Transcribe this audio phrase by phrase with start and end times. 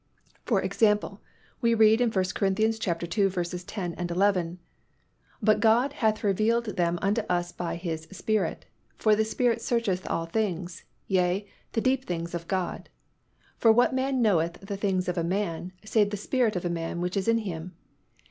[0.47, 1.21] For example,
[1.61, 2.47] we read in 1 Cor.
[2.47, 2.71] ii.
[2.73, 4.59] 10, 11,
[5.43, 8.65] "But God hath revealed them unto us by His Spirit:
[8.97, 12.89] for the Spirit searcheth all things, yea, the deep things of God.
[13.59, 17.15] For what man knoweth the things of a man, save the spirit of man which
[17.15, 17.75] is in him?